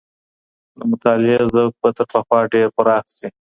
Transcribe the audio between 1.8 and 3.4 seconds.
به تر پخوا ډېر پراخ سي.